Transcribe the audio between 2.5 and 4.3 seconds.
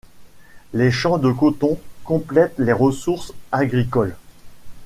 les ressources agricoles.